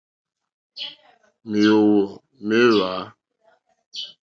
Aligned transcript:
Mèóhwò 1.49 2.01
méhwǎ. 2.47 2.91